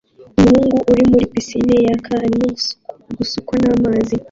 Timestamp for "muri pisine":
1.11-1.75